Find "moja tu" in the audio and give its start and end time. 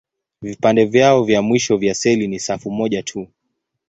2.71-3.27